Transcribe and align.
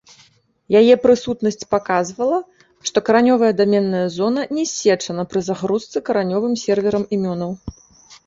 Яе 0.79 0.93
прысутнасць 1.03 1.67
паказвала, 1.73 2.37
што 2.89 2.97
каранёвая 3.09 3.51
даменная 3.59 4.01
зона 4.17 4.41
не 4.59 4.65
ссечана 4.71 5.25
пры 5.33 5.39
загрузцы 5.49 5.97
каранёвым 6.07 6.53
серверам 6.63 7.03
імёнаў. 7.19 7.51